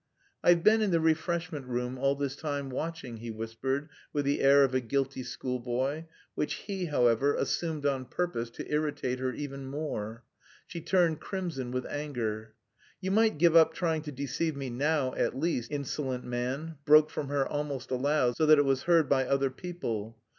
"I've 0.43 0.63
been 0.63 0.81
in 0.81 0.89
the 0.89 0.99
refreshment 0.99 1.67
room 1.67 1.99
all 1.99 2.15
this 2.15 2.35
time, 2.35 2.71
watching," 2.71 3.17
he 3.17 3.29
whispered, 3.29 3.87
with 4.11 4.25
the 4.25 4.41
air 4.41 4.63
of 4.63 4.73
a 4.73 4.81
guilty 4.81 5.21
schoolboy, 5.21 6.05
which 6.33 6.55
he, 6.55 6.85
however, 6.85 7.35
assumed 7.35 7.85
on 7.85 8.05
purpose 8.05 8.49
to 8.49 8.67
irritate 8.67 9.19
her 9.19 9.31
even 9.31 9.67
more. 9.67 10.23
She 10.65 10.81
turned 10.81 11.19
crimson 11.21 11.69
with 11.69 11.85
anger. 11.85 12.55
"You 12.99 13.11
might 13.11 13.37
give 13.37 13.55
up 13.55 13.75
trying 13.75 14.01
to 14.01 14.11
deceive 14.11 14.55
me 14.55 14.71
now 14.71 15.13
at 15.13 15.37
least, 15.37 15.69
insolent 15.69 16.23
man!" 16.23 16.77
broke 16.83 17.11
from 17.11 17.27
her 17.27 17.47
almost 17.47 17.91
aloud, 17.91 18.35
so 18.37 18.47
that 18.47 18.57
it 18.57 18.65
was 18.65 18.81
heard 18.89 19.07
by 19.07 19.27
other 19.27 19.51
people. 19.51 20.17